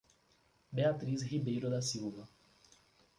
Beatriz 0.73 1.21
Ribeiro 1.29 1.69
da 1.69 1.79
Silva 1.79 2.27